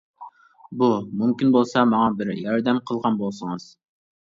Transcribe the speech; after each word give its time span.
بۇ 0.79 0.89
مۇمكىن 1.19 1.53
بولسا 1.57 1.85
ماڭا 1.91 2.09
بىر 2.23 2.33
ياردەم 2.41 2.83
قىلغان 2.91 3.23
بولسىڭىز. 3.23 3.71